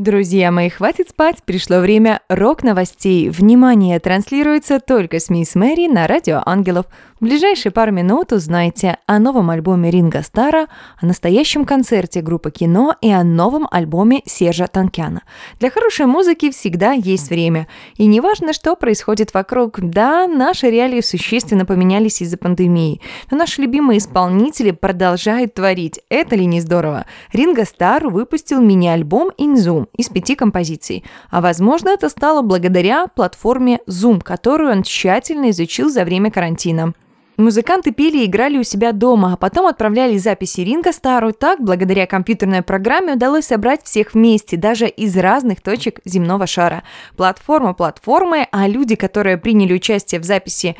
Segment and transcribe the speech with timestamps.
[0.00, 3.28] Друзья мои, хватит спать, пришло время рок-новостей.
[3.28, 6.86] Внимание, транслируется только с Мисс Мэри на Радио Ангелов.
[7.20, 10.68] В ближайшие пару минут узнаете о новом альбоме Ринга Стара,
[10.98, 15.20] о настоящем концерте группы кино и о новом альбоме Сержа Танкяна.
[15.58, 17.68] Для хорошей музыки всегда есть время.
[17.96, 19.80] И неважно, что происходит вокруг.
[19.80, 23.02] Да, наши реалии существенно поменялись из-за пандемии.
[23.30, 26.00] Но наши любимые исполнители продолжают творить.
[26.08, 27.04] Это ли не здорово?
[27.34, 31.04] Ринга Стар выпустил мини-альбом «Инзум» из пяти композиций.
[31.28, 36.94] А возможно, это стало благодаря платформе Zoom, которую он тщательно изучил за время карантина.
[37.40, 41.32] Музыканты пели и играли у себя дома, а потом отправляли записи Ринга Стару.
[41.32, 46.82] Так, благодаря компьютерной программе удалось собрать всех вместе, даже из разных точек земного шара.
[47.16, 50.76] Платформа платформы, а люди, которые приняли участие в записи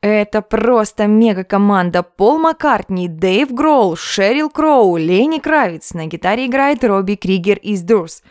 [0.00, 2.04] это просто мега-команда.
[2.04, 5.94] Пол Маккартни, Дэйв Гроул, Шерил Кроу, Лени Кравиц.
[5.94, 8.22] На гитаре играет Робби Кригер из Дурс.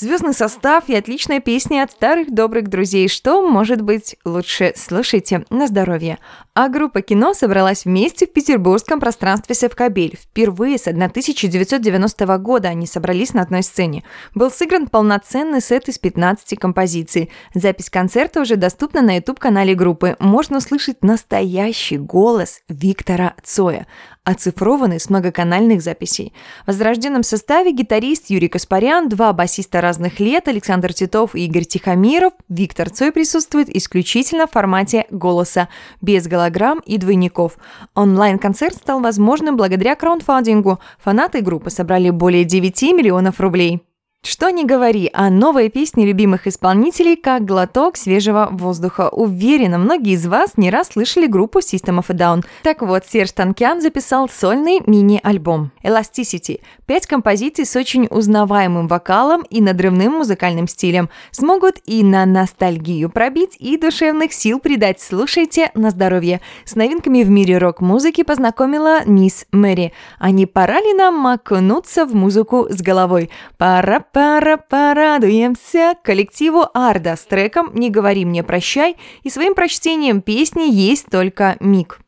[0.00, 3.06] Звездный состав и отличная песня от старых добрых друзей.
[3.06, 4.72] Что может быть лучше?
[4.74, 6.18] Слушайте на здоровье.
[6.54, 10.16] А группа кино собралась вместе в петербургском пространстве Севкабель.
[10.18, 14.02] Впервые с 1990 года они собрались на одной сцене.
[14.34, 17.30] Был сыгран полноценный сет из 15 композиций.
[17.52, 20.16] Запись концерта уже доступна на YouTube-канале группы.
[20.18, 23.86] Можно услышать настоящий голос Виктора Цоя
[24.30, 26.32] оцифрованный с многоканальных записей.
[26.64, 32.32] В возрожденном составе гитарист Юрий Каспарян, два басиста разных лет, Александр Титов и Игорь Тихомиров,
[32.48, 35.68] Виктор Цой присутствует исключительно в формате голоса,
[36.00, 37.58] без голограмм и двойников.
[37.94, 40.80] Онлайн-концерт стал возможным благодаря краундфандингу.
[40.98, 43.82] Фанаты группы собрали более 9 миллионов рублей.
[44.22, 49.08] Что ни говори, а новые песни любимых исполнителей как глоток свежего воздуха.
[49.08, 52.44] Уверена, многие из вас не раз слышали группу System of a Down.
[52.62, 56.60] Так вот, Серж Танкян записал сольный мини-альбом Elasticity.
[56.84, 61.08] Пять композиций с очень узнаваемым вокалом и надрывным музыкальным стилем.
[61.30, 65.00] Смогут и на ностальгию пробить, и душевных сил придать.
[65.00, 66.42] Слушайте на здоровье.
[66.66, 69.94] С новинками в мире рок-музыки познакомила мисс Мэри.
[70.18, 73.30] А не пора ли нам окунуться в музыку с головой?
[73.56, 80.68] Пора Пара порадуемся коллективу Арда с треком «Не говори мне прощай» и своим прочтением песни
[80.68, 82.00] есть только миг.